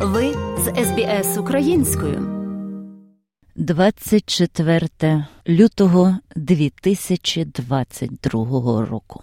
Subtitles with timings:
[0.00, 2.28] Ви з СБС українською.
[3.56, 9.22] 24 лютого 2022 року.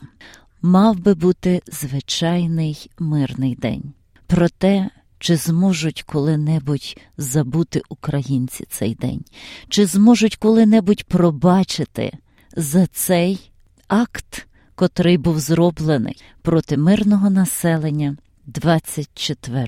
[0.61, 3.93] Мав би бути звичайний мирний день.
[4.27, 9.21] Проте, чи зможуть коли-небудь забути українці цей день,
[9.69, 12.17] чи зможуть коли-небудь пробачити
[12.57, 13.51] за цей
[13.87, 19.67] акт, котрий був зроблений проти мирного населення 24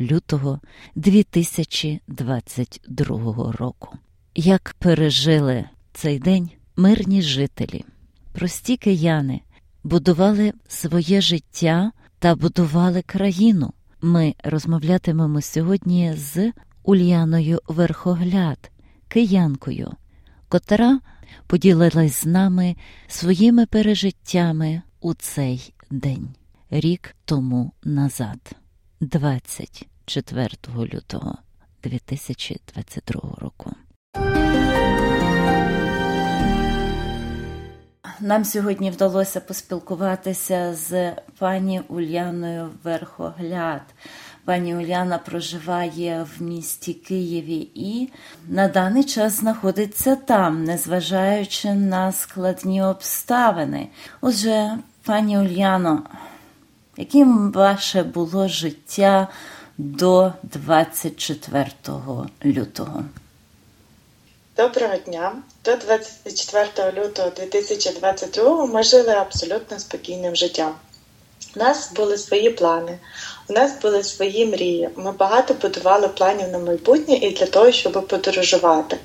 [0.00, 0.60] лютого
[0.94, 3.98] 2022 року.
[4.34, 7.84] Як пережили цей день мирні жителі,
[8.32, 9.40] прості кияни
[9.84, 13.72] будували своє життя та будували країну.
[14.00, 18.70] Ми розмовлятимемо сьогодні з Ульяною Верхогляд,
[19.08, 19.92] киянкою,
[20.48, 21.00] котра
[21.46, 22.76] поділилась з нами
[23.08, 26.28] своїми пережиттями у цей день,
[26.70, 28.56] рік тому назад.
[29.00, 31.38] 24 лютого
[31.82, 33.72] 2022 року.
[38.20, 43.82] Нам сьогодні вдалося поспілкуватися з пані Ульяною Верхогляд.
[44.44, 48.12] Пані Уляна проживає в місті Києві і
[48.48, 53.88] на даний час знаходиться там, незважаючи на складні обставини.
[54.20, 56.02] Отже, пані Ульяно,
[56.98, 59.28] яким ваше було життя
[59.78, 61.66] до 24
[62.44, 63.04] лютого?
[64.56, 65.32] Доброго дня.
[65.64, 70.74] До 24 лютого 2022 ми жили абсолютно спокійним життям.
[71.56, 72.98] У нас були свої плани,
[73.48, 74.88] у нас були свої мрії.
[74.96, 78.98] Ми багато будували планів на майбутнє і для того, щоб подорожувати.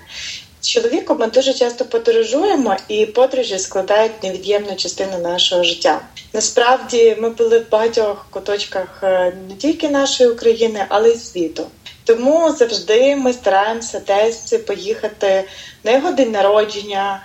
[0.64, 6.02] Чоловіком ми дуже часто подорожуємо, і подорожі складають невід'ємну частину нашого життя.
[6.33, 11.67] Насправді ми були в багатьох куточках е, не тільки нашої України, але й світу.
[12.03, 15.44] Тому завжди ми стараємося десь поїхати
[15.84, 17.23] на його день народження,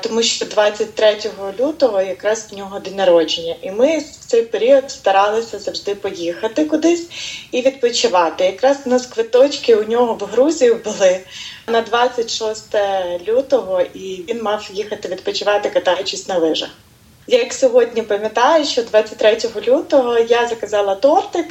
[0.00, 1.16] тому що 23
[1.60, 7.08] лютого якраз в нього день народження, і ми в цей період старалися завжди поїхати кудись
[7.52, 8.44] і відпочивати.
[8.44, 11.20] Якраз у нас квиточки у нього в Грузію були
[11.66, 12.76] на 26
[13.28, 16.70] лютого, і він мав їхати відпочивати, катаючись на лижах.
[17.26, 21.46] Я як сьогодні пам'ятаю, що 23 лютого я заказала тортик.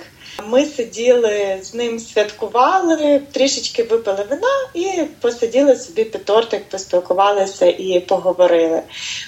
[0.47, 7.99] Ми сиділи з ним, святкували, трішечки випили вина і посиділи собі під тортик, поспілкувалися і
[7.99, 8.81] поговорили.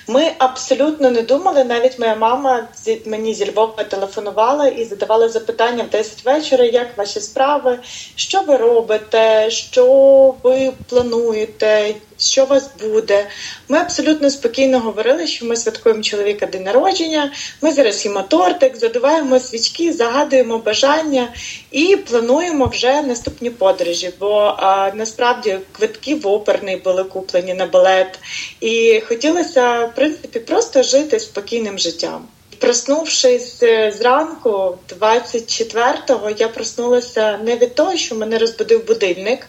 [0.08, 1.64] Ми абсолютно не думали.
[1.64, 2.68] Навіть моя мама
[3.06, 7.80] мені зі Львова телефонувала і задавала запитання в 10 вечора, як ваші справи,
[8.16, 13.28] що ви робите, що ви плануєте що у вас буде.
[13.68, 17.32] Ми абсолютно спокійно говорили, що ми святкуємо чоловіка день народження.
[17.62, 21.34] Ми зараз їмо тортик, задуваємо свічки, загадуємо бажання
[21.72, 24.12] і плануємо вже наступні подорожі.
[24.20, 28.20] Бо а, насправді квитки в оперний були куплені на балет,
[28.60, 32.28] і хотілося в принципі просто жити спокійним життям.
[32.62, 39.48] Проснувшись е, зранку, 24-го, я проснулася не від того, що мене розбудив будильник.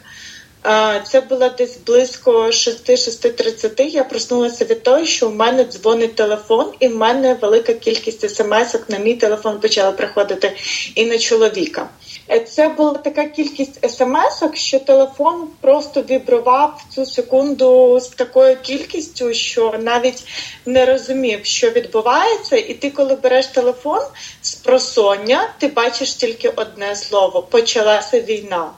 [1.05, 3.83] Це було десь близько 6-6.30.
[3.83, 8.81] Я проснулася від того, що в мене дзвонить телефон, і в мене велика кількість смс-ок
[8.89, 10.57] на мій телефон почала приходити
[10.95, 11.89] і на чоловіка.
[12.31, 19.35] Е, це була така кількість смс-ок, що телефон просто вібрував цю секунду з такою кількістю,
[19.35, 20.25] що навіть
[20.67, 24.01] не розумів, що відбувається, і ти, коли береш телефон
[24.43, 28.71] з просоння, ти бачиш тільки одне слово: почалася війна.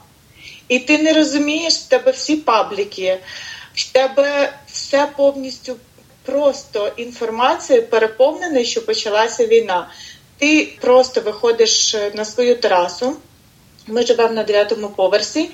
[0.67, 3.17] І ти не розумієш, в тебе всі пабліки,
[3.73, 5.75] в тебе все повністю
[6.23, 9.89] просто інформацією переповнене, що почалася війна.
[10.37, 13.15] Ти просто виходиш на свою терасу.
[13.87, 15.49] Ми живемо на дев'ятому поверсі,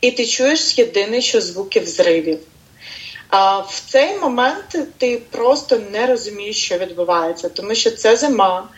[0.00, 2.38] і ти чуєш єдине, що звуки взривів.
[3.28, 8.68] А в цей момент ти просто не розумієш, що відбувається, тому що це зима,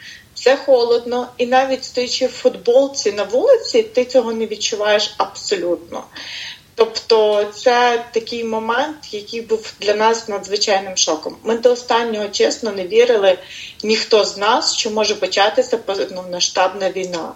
[0.40, 6.04] це холодно, і навіть стоячи в футболці на вулиці, ти цього не відчуваєш абсолютно.
[6.74, 11.36] Тобто це такий момент, який був для нас надзвичайним шоком.
[11.44, 13.38] Ми до останнього чесно не вірили
[13.82, 17.32] ніхто з нас, що може початися повномасштабна війна.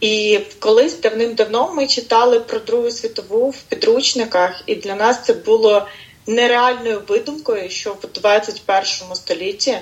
[0.00, 5.86] І колись давним-давно ми читали про Другу світову в підручниках, і для нас це було
[6.26, 9.78] нереальною видумкою, що в 21 столітті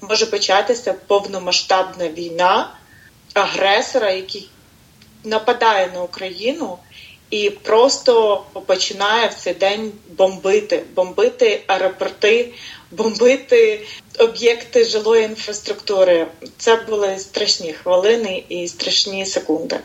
[0.00, 2.74] може початися повномасштабна війна
[3.34, 4.50] агресора, який
[5.24, 6.78] нападає на Україну
[7.30, 12.52] і просто починає в цей день бомбити, бомбити аеропорти,
[12.90, 13.86] бомбити
[14.18, 16.26] об'єкти жилої інфраструктури.
[16.58, 19.80] Це були страшні хвилини і страшні секунди.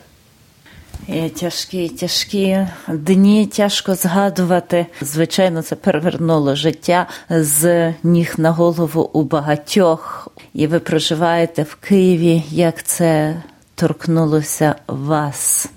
[1.07, 4.85] І Тяжкі, тяжкі дні, тяжко згадувати.
[5.01, 12.43] Звичайно, це перевернуло життя з ніг на голову у багатьох, і ви проживаєте в Києві.
[12.49, 13.41] Як це
[13.75, 15.67] торкнулося вас?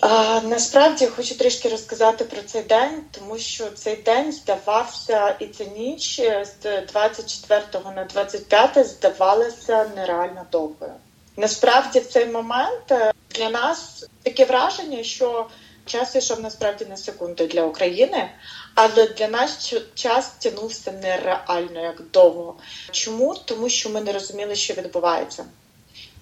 [0.00, 5.64] А, Насправді хочу трішки розказати про цей день, тому що цей день здавався, і ця
[5.78, 6.20] ніч
[6.62, 7.62] з 24
[7.96, 10.92] на 25 здавалася нереально довгою.
[11.36, 15.46] Насправді, в цей момент е, для нас таке враження, що
[15.86, 18.30] час йшов насправді на секунди для України,
[18.74, 22.56] але для нас час тягнувся нереально як довго.
[22.90, 23.34] Чому?
[23.44, 25.44] Тому що ми не розуміли, що відбувається.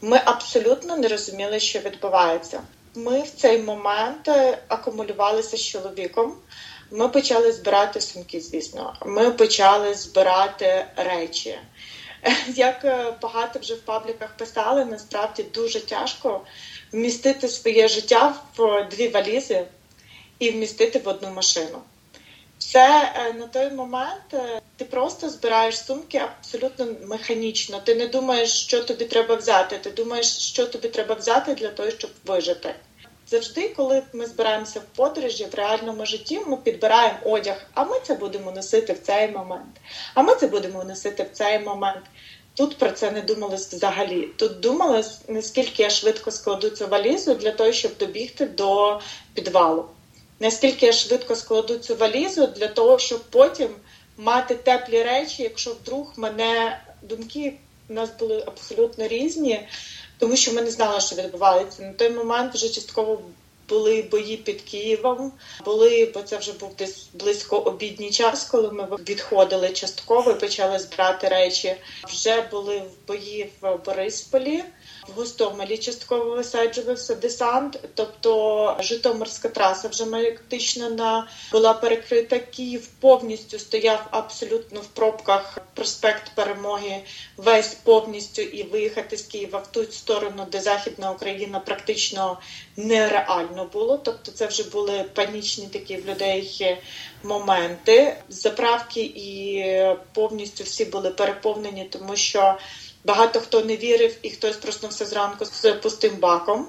[0.03, 2.61] Ми абсолютно не розуміли, що відбувається.
[2.95, 6.35] Ми в цей момент е, акумулювалися з чоловіком.
[6.91, 8.95] Ми почали збирати сумки, звісно.
[9.07, 11.59] Ми почали збирати речі.
[12.49, 16.41] Як е, багато вже в пабліках писали, насправді дуже тяжко
[16.95, 19.65] вмістити своє життя в дві валізи
[20.39, 21.79] і вмістити в одну машину.
[22.59, 27.81] Це е, на той момент е, ти просто збираєш сумки абсолютно механічно.
[27.81, 29.79] Ти не думаєш, що тобі треба взяти.
[29.79, 32.75] Ти думаєш, що тобі треба взяти для того, щоб вижити.
[33.27, 38.15] Завжди, коли ми збираємося в подорожі в реальному житті, ми підбираємо одяг, а ми це
[38.15, 39.81] будемо носити в цей момент.
[40.15, 42.05] А ми це будемо носити в цей момент.
[42.55, 44.29] Тут про це не думалось взагалі.
[44.37, 49.01] Тут думалось, наскільки я швидко складу цю валізу для того, щоб добігти до
[49.35, 49.85] підвалу.
[50.41, 53.69] Наскільки я швидко складу цю валізу для того, щоб потім
[54.17, 57.55] мати теплі речі, якщо вдруг мене думки
[57.89, 59.69] у нас були абсолютно різні
[60.19, 61.83] тому що ми не знали, що відбувається.
[61.83, 63.23] На той момент вже частково
[63.69, 65.33] були бої під Києвом,
[65.65, 70.79] були, бо це вже був десь близько обідній час, коли ми відходили частково і почали
[70.79, 71.77] збирати речі.
[72.09, 74.65] Вже були бої в Борисполі.
[75.09, 80.05] В Гостомелі частково висаджувався десант, тобто Житомирська траса вже
[80.55, 82.39] практично на була перекрита.
[82.39, 85.59] Київ повністю стояв абсолютно в пробках.
[85.75, 87.03] Проспект Перемоги
[87.37, 92.39] весь повністю і виїхати з Києва в ту сторону, де Західна Україна практично
[92.77, 93.99] нереально було.
[93.99, 96.77] Тобто, це вже були панічні такі в людей
[97.23, 98.17] моменти.
[98.29, 99.65] Заправки і
[100.13, 102.59] повністю всі були переповнені, тому що.
[103.07, 106.69] Багато хто не вірив, і хтось проснувся зранку з пустим баком.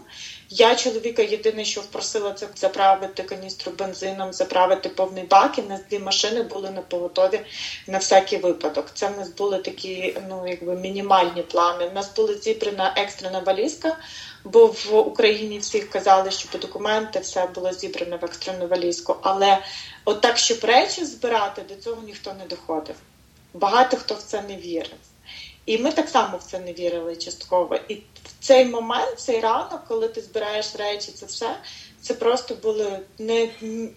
[0.49, 5.59] Я чоловіка єдине, що впросила, це заправити каністру бензином, заправити повний бак.
[5.59, 7.41] І нас дві машини були на поготові
[7.87, 8.85] на всякий випадок.
[8.93, 11.85] Це в нас були такі, ну якби мінімальні плани.
[11.85, 13.97] У нас була зібрана екстрена валізка,
[14.43, 19.15] бо в Україні всі казали, що по документи все було зібрано в екстрену валізку.
[19.21, 19.57] Але
[20.05, 22.95] от так, щоб речі збирати, до цього ніхто не доходив.
[23.53, 24.97] Багато хто в це не вірив.
[25.65, 27.75] І ми так само в це не вірили частково.
[27.87, 28.01] І в
[28.39, 31.57] цей момент, цей ранок, коли ти збираєш речі, це все.
[32.01, 33.49] Це просто були не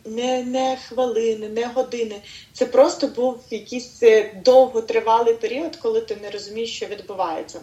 [0.04, 2.22] не, не хвилини, не години.
[2.52, 7.60] Це просто був якийсь е, довготривалий період, коли ти не розумієш, що відбувається.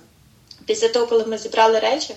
[0.65, 2.15] Після того, коли ми зібрали речі,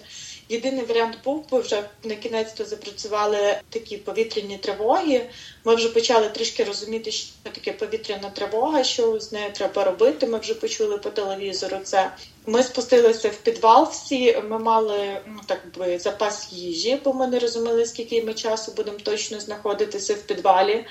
[0.48, 5.30] Єдиний варіант був, бо вже на кінець то запрацювали такі повітряні тривоги.
[5.64, 10.26] Ми вже почали трішки розуміти, що таке повітряна тривога, що з нею треба робити.
[10.26, 11.78] Ми вже почули по телевізору.
[11.84, 12.12] Це
[12.46, 13.88] ми спустилися в підвал.
[13.92, 18.72] Всі ми мали ну так би запас їжі, бо ми не розуміли, скільки ми часу
[18.76, 20.84] будемо точно знаходитися в підвалі.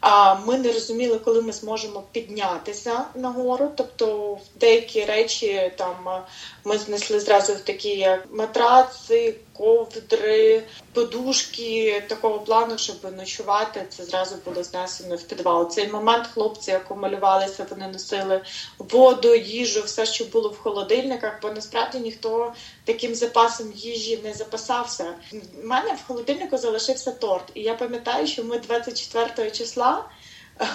[0.00, 3.70] А ми не розуміли, коли ми зможемо піднятися нагору.
[3.76, 6.24] Тобто деякі речі там
[6.64, 13.86] ми знесли зразу в такі як матраци, ковдри, подушки такого плану, щоб ночувати.
[13.88, 15.70] Це зразу було знесено в підвал.
[15.70, 18.40] Цей момент хлопці акумулювалися, вони носили
[18.78, 22.52] воду, їжу, все, що було в холодильниках, бо насправді ніхто
[22.92, 25.14] таким запасом їжі не запасався.
[25.62, 30.04] У мене в холодильнику залишився торт, і я пам'ятаю, що ми 24 числа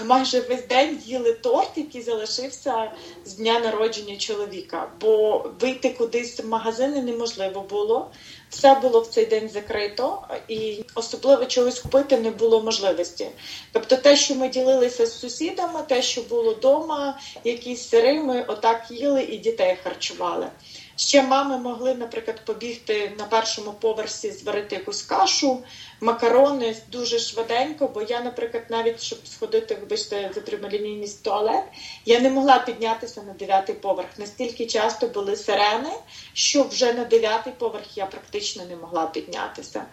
[0.05, 2.91] майже весь день їли торт, який залишився
[3.25, 4.89] з дня народження чоловіка.
[5.01, 8.11] Бо вийти кудись в магазини неможливо було.
[8.49, 13.27] Все було в цей день закрито, і особливо чогось купити не було можливості.
[13.71, 18.85] Тобто, те, що ми ділилися з сусідами, те, що було вдома, якісь сири, ми отак
[18.89, 20.47] їли і дітей харчували.
[20.97, 25.63] Ще мами могли, наприклад, побігти на першому поверсі, зварити якусь кашу,
[26.01, 27.87] макарони дуже швиденько.
[27.87, 31.63] Бо я, наприклад, навіть щоб сходити, вибачте, за прямолінійність туалет,
[32.05, 34.09] я не могла піднятися на дев'ятий поверх.
[34.17, 35.91] Настільки часто були сирени,
[36.33, 39.85] що вже на дев'ятий поверх я практично не могла піднятися.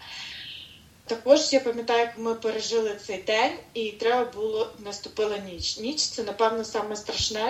[1.07, 5.79] Також я пам'ятаю, як ми пережили цей день, і треба було наступила ніч.
[5.79, 6.97] Ніч це, напевно, саме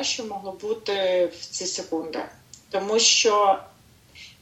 [0.02, 2.24] що могло бути в ці секунди.
[2.72, 3.58] Тому що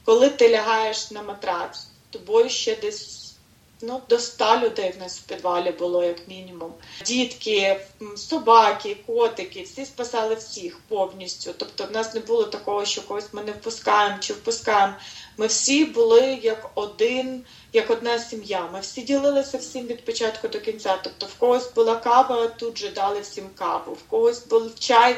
[0.05, 3.33] коли ти лягаєш на матрац, тобою ще десь
[3.81, 6.73] ну, до ста людей в нас в підвалі було, як мінімум.
[7.05, 7.81] Дітки,
[8.15, 11.53] собаки, котики, всі спасали всіх повністю.
[11.57, 14.93] Тобто, в нас не було такого, що когось ми не впускаємо чи впускаємо.
[15.37, 18.69] Ми всі були як один, як одна сім'я.
[18.73, 20.99] Ми всі ділилися всім від початку до кінця.
[21.03, 25.17] Тобто, в когось була кава, тут же дали всім каву, в когось був чай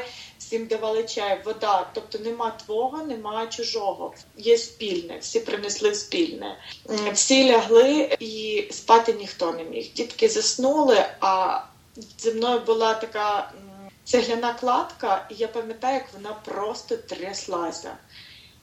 [0.54, 1.90] всім давали чай, вода.
[1.94, 4.14] Тобто нема твого, нема чужого.
[4.36, 6.58] Є спільне, всі принесли спільне.
[7.12, 9.92] Всі лягли і спати ніхто не міг.
[9.92, 11.60] Дітки заснули, а
[12.18, 13.52] зі мною була така
[14.04, 17.96] цегляна кладка, і я пам'ятаю, як вона просто тряслася.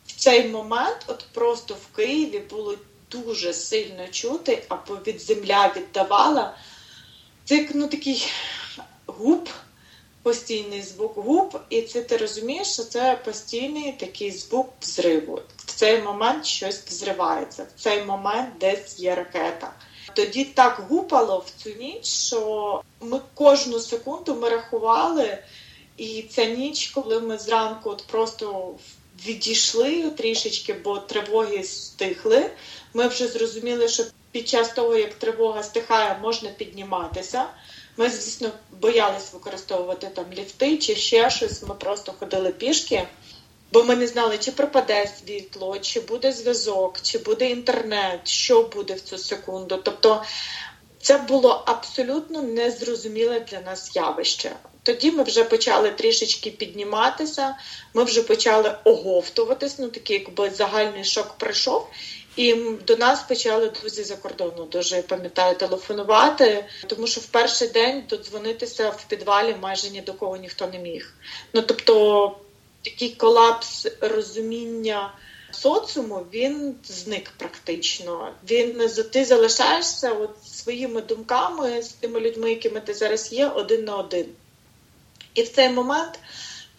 [0.08, 2.76] В цей момент, от просто в Києві було
[3.12, 6.58] дуже сильно чути, або від земля віддавала.
[7.46, 8.28] Це ну, такий
[9.06, 9.50] губ
[10.24, 15.42] постійний звук губ, і це ти розумієш, що це постійний такий звук взриву.
[15.58, 19.74] В цей момент щось взривається, в цей момент десь є ракета.
[20.14, 25.38] Тоді так гупало в цю ніч, що ми кожну секунду ми рахували,
[25.98, 28.76] і ця ніч, коли ми зранку от просто
[29.26, 32.52] відійшли трішечки, бо тривоги стихли,
[32.94, 37.46] ми вже зрозуміли, що під час того, як тривога стихає, можна підніматися.
[37.98, 41.64] Ми, звісно, боялись використовувати там ліфти чи ще щось.
[41.64, 43.08] Ми просто ходили пішки,
[43.74, 48.94] бо ми не знали, чи пропаде світло, чи буде зв'язок, чи буде інтернет, що буде
[48.94, 49.82] в цю секунду.
[49.84, 50.24] Тобто
[51.02, 54.52] це було абсолютно незрозуміле для нас явище.
[54.84, 57.56] Тоді ми вже почали трішечки підніматися,
[57.94, 61.88] ми вже почали оговтуватись, ну такий якби загальний шок пройшов.
[62.36, 62.54] І
[62.88, 68.90] до нас почали друзі за кордону дуже пам'ятаю телефонувати, тому що в перший день додзвонитися
[68.90, 71.14] в підвалі майже ні до кого ніхто не міг.
[71.54, 72.36] Ну тобто
[72.84, 75.14] такий колапс розуміння
[75.52, 78.34] соціуму він зник практично.
[78.50, 83.98] Він ти залишаєшся от своїми думками з тими людьми, якими ти зараз є, один на
[83.98, 84.26] один.
[85.34, 86.20] І в цей момент.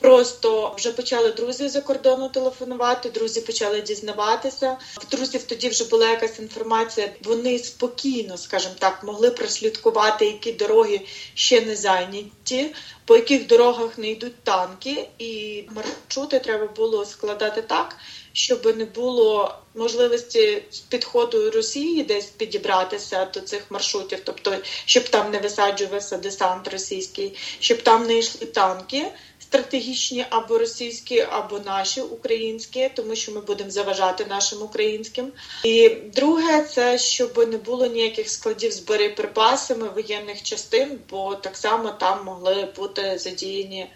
[0.02, 3.10] Просто вже почали друзі за кордону телефонувати.
[3.10, 4.76] Друзі почали дізнаватися.
[4.96, 7.12] В друзів тоді вже була якась інформація.
[7.22, 11.00] Вони спокійно, скажімо так, могли прослідкувати, які дороги
[11.34, 17.96] ще не зайняті, по яких дорогах не йдуть танки, і маршрути треба було складати так,
[18.32, 25.30] щоб не було можливості з підходу Росії десь підібратися до цих маршрутів, тобто щоб там
[25.30, 29.12] не висаджувався десант російський, щоб там не йшли танки
[29.52, 35.32] стратегічні або російські, або наші українські, тому що ми будемо заважати нашим українським.
[35.64, 41.90] І друге, це щоб не було ніяких складів з боєприпасами воєнних частин, бо так само
[41.90, 43.90] там могли бути задіяні.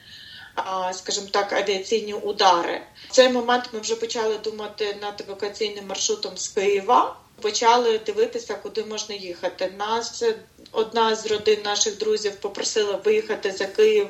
[0.92, 2.82] Скажімо так, авіаційні удари.
[3.08, 7.16] В цей момент ми вже почали думати над евакуаційним маршрутом з Києва.
[7.40, 9.72] Почали дивитися, куди можна їхати.
[9.78, 10.24] Нас
[10.72, 14.08] одна з родин наших друзів попросила виїхати за Київ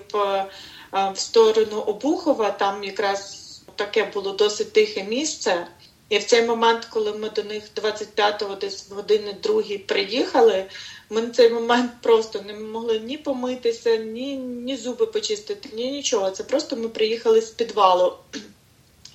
[0.92, 2.50] в сторону Обухова.
[2.50, 3.42] Там якраз
[3.76, 5.66] таке було досить тихе місце.
[6.08, 10.66] І в цей момент, коли ми до них 25-го десь години другій приїхали,
[11.10, 16.30] ми на цей момент просто не могли ні помитися, ні ні зуби почистити, ні нічого.
[16.30, 18.12] Це просто ми приїхали з підвалу.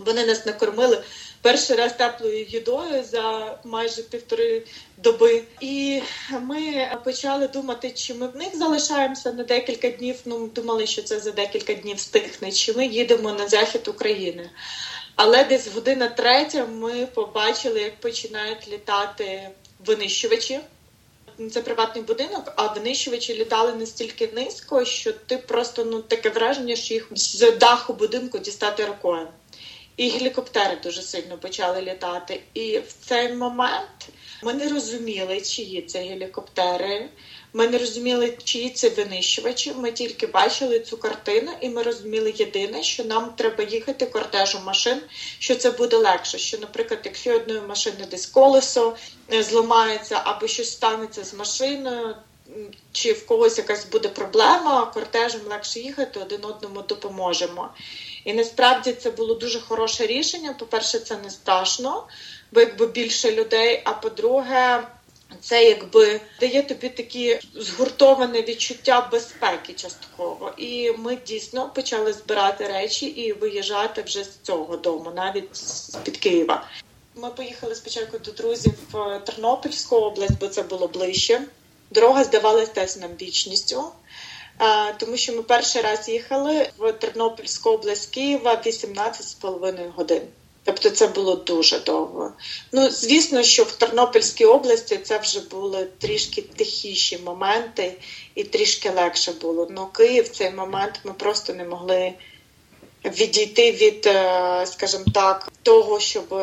[0.05, 1.03] Вони нас накормили
[1.41, 4.63] перший раз теплою їдою за майже півтори
[4.97, 5.43] доби.
[5.59, 6.01] І
[6.41, 10.15] ми почали думати, чи ми в них залишаємося на декілька днів.
[10.25, 14.49] Ну думали, що це за декілька днів стихне, чи ми їдемо на захід України.
[15.15, 19.49] Але десь година третя ми побачили, як починають літати
[19.85, 20.59] винищувачі.
[21.51, 26.93] Це приватний будинок, а винищувачі літали настільки низько, що ти просто ну таке враження, що
[26.93, 29.27] їх з даху будинку дістати рукою
[29.97, 32.41] і гелікоптери дуже сильно почали літати.
[32.53, 34.09] І в цей момент
[34.43, 37.09] ми не розуміли, чиї це гелікоптери.
[37.53, 39.73] Ми не розуміли, чиї це винищувачі.
[39.73, 45.01] Ми тільки бачили цю картину, і ми розуміли єдине, що нам треба їхати кортежом машин,
[45.39, 46.37] що це буде легше.
[46.37, 48.95] Що, наприклад, якщо одної машини десь колесо
[49.33, 52.15] е, зламається або щось станеться з машиною.
[52.91, 57.69] Чи в когось якась буде проблема, кортежем легше їхати, один одному допоможемо.
[58.25, 60.55] І насправді це було дуже хороше рішення.
[60.59, 62.07] По-перше, це не страшно,
[62.51, 63.81] бо якби більше людей.
[63.85, 64.87] А по-друге,
[65.41, 70.53] це якби дає тобі такі згуртоване відчуття безпеки частково.
[70.57, 76.17] І ми дійсно почали збирати речі і виїжджати вже з цього дому, навіть з під
[76.17, 76.67] Києва.
[77.15, 81.41] Ми поїхали спочатку до друзів в Тернопільську область, бо це було ближче.
[81.91, 83.83] Дорога здавалася теж нам вічністю
[84.97, 90.21] тому що ми перший раз їхали в Тернопільську область Києва 18,5 годин.
[90.63, 92.33] Тобто це було дуже довго.
[92.71, 97.93] Ну, звісно, що в Тернопільській області це вже були трішки тихіші моменти
[98.35, 99.67] і трішки легше було.
[99.71, 102.13] Ну Київ цей момент ми просто не могли
[103.05, 106.33] відійти від, е, скажімо так, того, щоб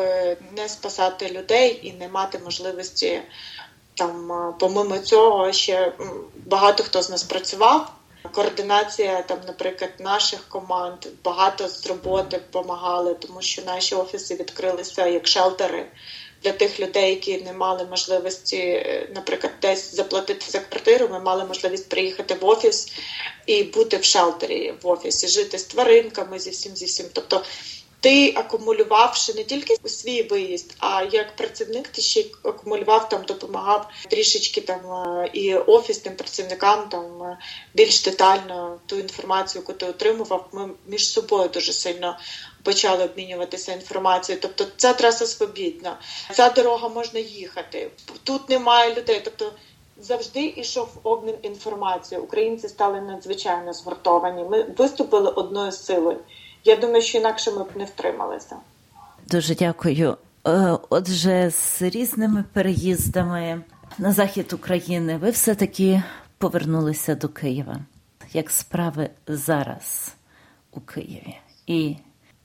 [0.57, 3.21] не спасати людей і не мати можливості
[3.93, 5.93] там, помимо цього, ще
[6.45, 7.91] багато хто з нас працював.
[8.31, 15.27] Координація там, наприклад, наших команд багато з роботи допомагали, тому що наші офіси відкрилися як
[15.27, 15.85] шелтери
[16.43, 21.07] для тих людей, які не мали можливості, е, наприклад, десь заплатити за квартиру.
[21.11, 22.91] Ми мали можливість приїхати в офіс
[23.45, 27.05] і бути в шелтері в офісі, жити з тваринками зі всім зі всім.
[27.13, 27.43] Тобто
[27.99, 34.61] ти акумулювавши не тільки свій виїзд, а як працівник ти ще акумулював там, допомагав трішечки
[34.61, 37.37] там е, і офісним працівникам там е,
[37.73, 40.49] більш детально ту інформацію, яку ти отримував.
[40.51, 42.17] Ми між собою дуже сильно
[42.63, 44.41] почали обмінюватися інформацією.
[44.41, 45.99] Тобто, ця траса свобідна,
[46.33, 47.91] ця дорога можна їхати.
[48.23, 49.21] Тут немає людей.
[49.23, 49.51] Тобто
[49.97, 52.25] завжди йшов обмін інформацією.
[52.25, 54.43] Українці стали надзвичайно згуртовані.
[54.43, 56.19] Ми виступили одною силою.
[56.63, 58.55] Я думаю, що інакше ми б не втрималися.
[59.27, 60.17] Дуже дякую.
[60.47, 63.61] Е, отже, з різними переїздами
[63.97, 66.03] на захід України ви все-таки
[66.37, 67.79] повернулися до Києва.
[68.33, 70.13] Як справи зараз
[70.71, 71.37] у Києві?
[71.67, 71.95] І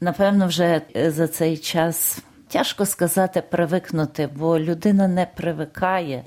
[0.00, 2.18] напевно, вже за цей час
[2.49, 6.25] тяжко сказати привикнути, бо людина не привикає,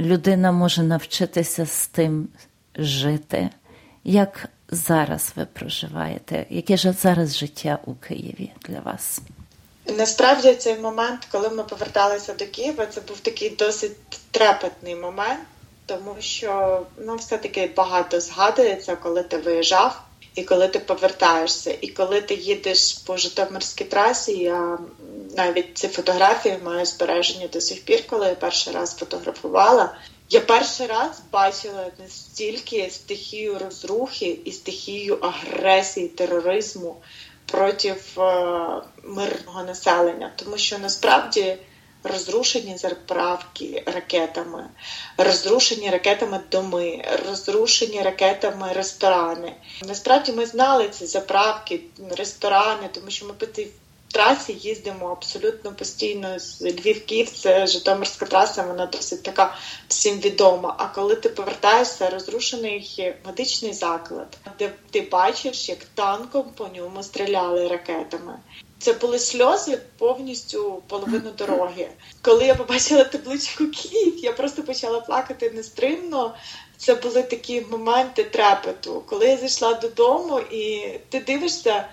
[0.00, 2.28] людина може навчитися з тим
[2.76, 3.50] жити.
[4.04, 6.46] Як зараз ви проживаєте?
[6.50, 9.20] Яке ж зараз життя у Києві для вас?
[9.86, 13.96] Насправді цей момент, коли ми поверталися до Києва, це був такий досить
[14.30, 15.40] трепетний момент,
[15.86, 20.02] тому що ну, все-таки багато згадується, коли ти виїжджав
[20.34, 21.74] і коли ти повертаєшся.
[21.80, 24.78] І коли ти їдеш по Житомирській трасі, я
[25.36, 29.94] навіть ці фотографії маю збережені до сих пір, коли я перший раз фотографувала.
[30.30, 36.96] Я перший раз бачила настільки стихію розрухи і стихію агресії, тероризму
[37.46, 37.96] проти е,
[39.02, 41.56] мирного населення, тому що насправді
[42.04, 44.68] розрушені заправки ракетами,
[45.16, 49.54] розрушені ракетами доми, розрушені ракетами ресторани.
[49.88, 53.32] Насправді ми знали ці заправки, ресторани, тому що ми
[54.12, 59.56] трасі їздимо абсолютно постійно з Львів Київ, це Житомирська траса, вона досить така
[59.88, 60.74] всім відома.
[60.78, 67.68] А коли ти повертаєшся, розрушений медичний заклад, де ти бачиш, як танком по ньому стріляли
[67.68, 68.38] ракетами.
[68.78, 71.88] Це були сльози повністю половину дороги.
[72.22, 76.34] Коли я побачила табличку Київ, я просто почала плакати нестримно.
[76.76, 79.02] Це були такі моменти трепету.
[79.06, 81.88] Коли я зайшла додому, і ти дивишся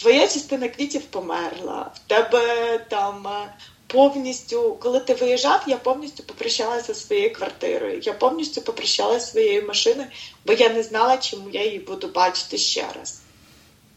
[0.00, 3.54] твоя частина квітів померла, в тебе там е,
[3.86, 8.00] повністю, коли ти виїжджав, я повністю попрощалася зі своєю квартирою.
[8.02, 10.08] Я повністю попрощалася своєю машиною,
[10.46, 13.20] бо я не знала, чому я її буду бачити ще раз.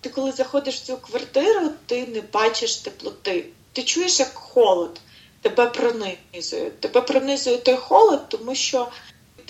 [0.01, 3.45] Ти коли заходиш в цю квартиру, ти не бачиш теплоти.
[3.73, 4.99] Ти чуєш як холод,
[5.41, 6.71] тебе пронизує.
[6.79, 8.87] Тебе пронизує той холод, тому що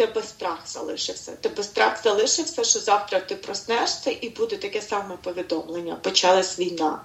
[0.02, 1.32] тебе страх залишився.
[1.32, 5.96] Тебе страх залишився, що завтра ти проснешся і буде таке саме повідомлення.
[5.96, 7.02] Почалась війна.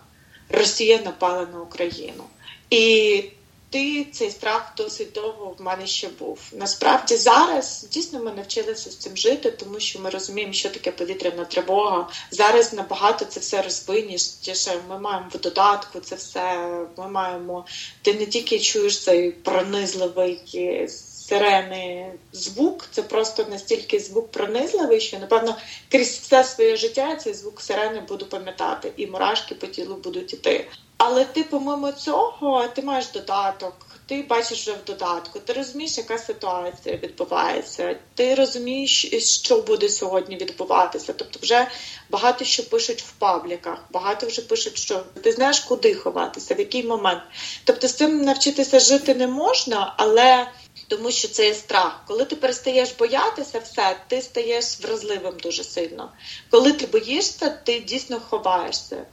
[0.48, 2.24] Росія напала на Україну.
[2.70, 3.24] І
[3.70, 6.40] ти цей страх досить довго в мене ще був.
[6.52, 11.44] Насправді зараз дійсно ми навчилися з цим жити, тому що ми розуміємо, що таке повітряна
[11.44, 12.08] тривога.
[12.30, 14.80] Зараз набагато це все розбиніше.
[14.88, 16.68] Ми маємо в додатку це все.
[16.98, 17.66] Ми маємо.
[18.02, 20.40] Ти не тільки чуєш цей пронизливий
[21.28, 25.56] сирени звук, це просто настільки звук пронизливий, що напевно
[25.90, 30.66] крізь все своє життя цей звук сирени буду пам'ятати, і мурашки по тілу будуть іти.
[30.98, 36.18] Але ти, помимо цього, ти маєш додаток, ти бачиш вже в додатку, ти розумієш, яка
[36.18, 39.06] ситуація відбувається, ти розумієш,
[39.42, 41.12] що буде сьогодні відбуватися.
[41.12, 41.66] Тобто, вже
[42.10, 46.86] багато що пишуть в пабліках, багато вже пишуть, що ти знаєш, куди ховатися, в який
[46.86, 47.22] момент.
[47.64, 50.46] Тобто, з цим навчитися жити не можна, але
[50.88, 52.04] тому що це є страх.
[52.06, 56.12] Коли ти перестаєш боятися, все, ти стаєш вразливим дуже сильно.
[56.50, 59.06] Коли ти боїшся, ти дійсно ховаєшся.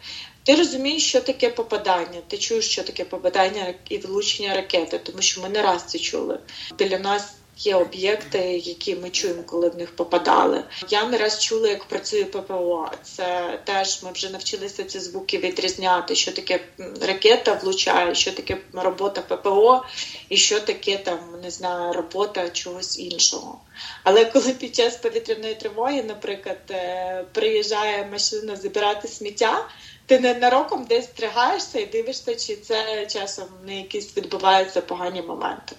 [0.43, 2.21] Ти розумієш, що таке попадання.
[2.27, 6.39] Ти чуєш, що таке попадання і влучення ракети, тому що ми не раз це чули.
[6.77, 7.23] Біля нас
[7.65, 10.63] Є об'єкти, які ми чуємо, коли в них попадали.
[10.89, 12.91] Я не раз чула, як працює ППО.
[13.03, 16.59] Це теж ми вже навчилися ці звуки відрізняти, що таке
[17.01, 19.83] ракета влучає, що таке робота ППО,
[20.29, 23.59] і що таке там не знаю, робота чогось іншого.
[24.03, 29.67] Але коли під час повітряної тривоги, наприклад, е, приїжджає машина забирати сміття
[30.05, 35.75] ти ненароком десь стригаєшся і дивишся, чи це часом не якісь відбуваються погані моменти.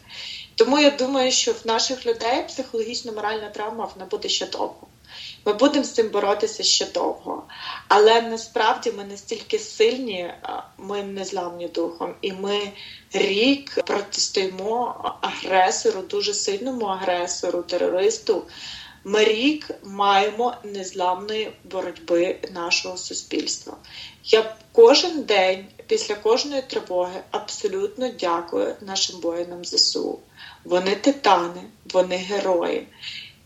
[0.55, 4.87] Тому я думаю, що в наших людей психологічно моральна травма вона буде ще довго.
[5.47, 7.43] Ми будемо з цим боротися ще довго.
[7.89, 10.35] Але насправді ми настільки сильні,
[10.79, 12.73] ми не зламні духом, і ми
[13.13, 18.43] рік протистоїмо агресору, дуже сильному агресору, терористу.
[19.05, 23.77] Ми рік маємо незламної боротьби нашого суспільства.
[24.25, 30.19] Я кожен день після кожної тривоги абсолютно дякую нашим воїнам ЗСУ.
[30.65, 32.87] Вони титани, вони герої.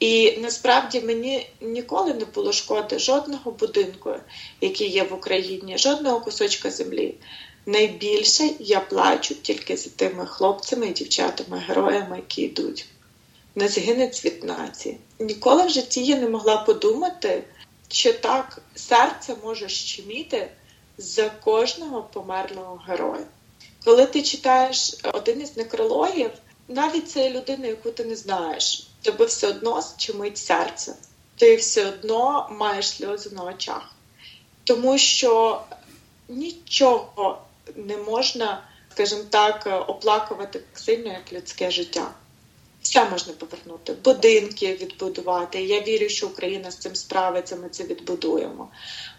[0.01, 4.15] І насправді мені ніколи не було шкоди жодного будинку,
[4.61, 7.15] який є в Україні, жодного кусочка землі.
[7.67, 12.87] Найбільше я плачу тільки за тими хлопцями і дівчатами, героями, які йдуть.
[13.55, 14.99] Не згине цвіт нації.
[15.19, 17.45] Ніколи в житті я не могла подумати,
[17.89, 20.51] що так серце може щеміти
[20.99, 23.25] за кожного померлого героя.
[23.85, 26.31] Коли ти читаєш один із некрологів,
[26.69, 30.95] навіть це людина, яку ти не знаєш, тебе все одно щемить серце.
[31.37, 33.95] Ти все одно маєш сльози на очах.
[34.65, 35.63] Тому що
[36.29, 37.43] нічого
[37.77, 42.11] не можна, скажімо так, оплакувати так сильно, як людське життя.
[42.83, 45.63] Все можна повернути, будинки відбудувати.
[45.63, 47.57] Я вірю, що Україна з цим справиться.
[47.57, 48.69] Ми це відбудуємо.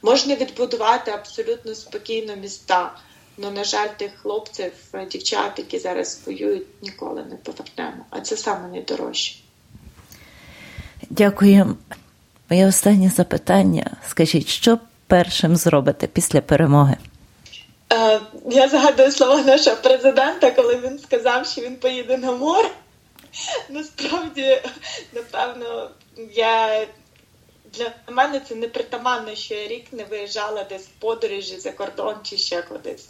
[0.01, 2.99] Можна відбудувати абсолютно спокійно міста.
[3.39, 4.71] Але, на жаль, тих хлопців,
[5.11, 8.05] дівчат, які зараз воюють, ніколи не повернемо.
[8.09, 9.35] А це саме найдорожче.
[11.09, 11.77] Дякую.
[12.49, 13.97] Моє останнє запитання.
[14.07, 16.97] Скажіть, що першим зробите після перемоги?
[17.93, 22.69] Е, я згадую слова нашого президента, коли він сказав, що він поїде на море.
[23.69, 24.61] Насправді,
[25.13, 25.89] напевно,
[26.33, 26.87] я
[27.73, 32.37] для мене це непритаманно, що я рік не виїжджала десь в подорожі за кордон чи
[32.37, 33.09] ще кудись.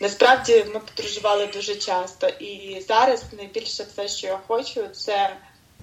[0.00, 5.36] Насправді ми подорожували дуже часто, і зараз найбільше все, що я хочу, це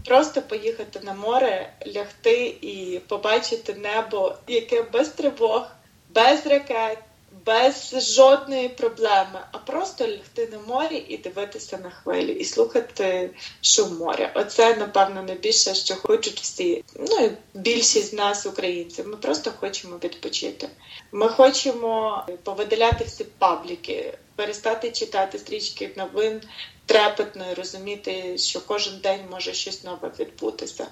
[0.05, 5.67] просто поїхати на море, лягти і побачити небо, яке без тривог,
[6.09, 6.97] без ракет
[7.45, 13.29] без жодної проблеми, а просто лягти на морі і дивитися на хвилі, і слухати
[13.61, 14.31] шум моря.
[14.35, 16.83] Оце, напевно, найбільше, що хочуть всі.
[16.95, 19.07] Ну і більшість з нас, українців.
[19.07, 20.69] Ми просто хочемо відпочити.
[21.11, 26.41] Ми хочемо повидаляти всі пабліки, перестати читати стрічки новин
[26.85, 30.87] трепетно і розуміти, що кожен день може щось нове відбутися.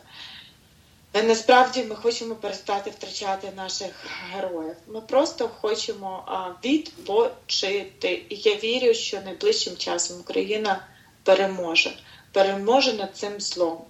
[1.13, 3.91] Е, насправді ми хочемо перестати втрачати наших
[4.31, 4.75] героїв.
[4.87, 6.23] Ми просто хочемо
[6.65, 8.25] відпочити.
[8.29, 10.87] І я вірю, що найближчим часом Україна
[11.23, 11.97] переможе,
[12.31, 13.85] переможе над цим злом.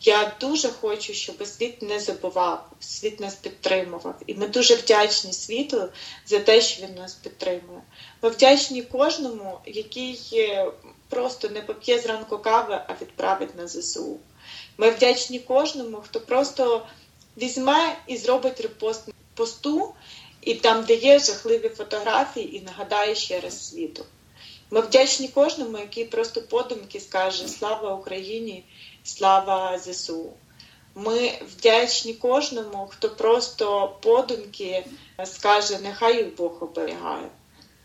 [0.00, 4.14] Я дуже хочу, щоб світ не забував, світ нас підтримував.
[4.26, 5.88] І ми дуже вдячні світу
[6.26, 7.82] за те, що він нас підтримує.
[8.22, 10.20] Ми вдячні кожному, який
[11.08, 14.18] просто не поп'є зранку кави, а відправить на ЗСУ.
[14.78, 16.86] Ми вдячні кожному, хто просто
[17.36, 19.02] візьме і зробить репост
[19.34, 19.94] посту,
[20.40, 24.04] і там де є жахливі фотографії, і нагадає ще раз світу.
[24.70, 28.64] Ми вдячні кожному, який просто подумки скаже Слава Україні,
[29.04, 30.32] слава ЗСУ.
[30.94, 34.84] Ми вдячні кожному, хто просто подумки
[35.24, 37.28] скаже Нехай їх Бог оберігає.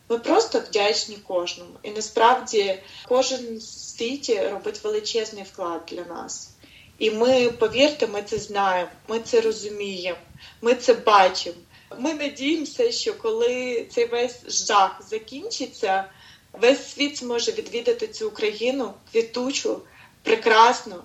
[0.10, 1.72] Ми просто вдячні кожному.
[1.84, 6.50] І насправді кожен світі робить величезний вклад для нас.
[7.00, 10.20] І ми, повірте, ми це знаємо, ми це розуміємо,
[10.62, 11.56] ми це бачимо.
[12.00, 16.06] Ми надіємося, що коли цей весь жах закінчиться,
[16.54, 19.82] весь світ зможе відвідати цю Україну квітучу,
[20.24, 20.96] прекрасну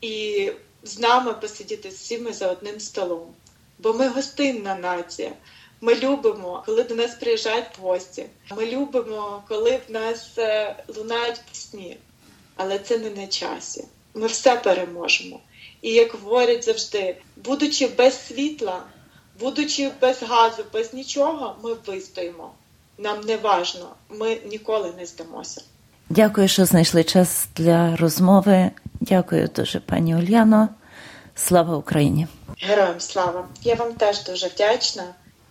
[0.00, 3.34] і з нами посидіти всіми за одним столом.
[3.78, 5.32] Бо ми гостинна нація.
[5.80, 8.26] Ми любимо, коли до нас приїжджають гості.
[8.56, 11.96] Ми любимо, коли в нас е, лунають пісні,
[12.56, 13.84] але це не на часі
[14.18, 15.40] ми все переможемо.
[15.82, 18.82] І як говорять завжди, будучи без світла,
[19.40, 22.50] будучи без газу, без нічого, ми вистоїмо.
[22.98, 25.62] Нам не важно, ми ніколи не здамося.
[26.10, 28.70] Дякую, що знайшли час для розмови.
[29.00, 30.68] Дякую дуже, пані Ульяно.
[31.34, 32.26] Слава Україні!
[32.60, 33.48] Героям слава!
[33.62, 35.04] Я вам теж дуже вдячна.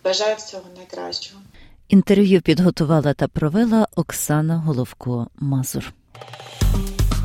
[0.04, 1.40] Бажаю всього найкращого.
[1.88, 5.92] Інтерв'ю підготувала та провела Оксана Головко Мазур.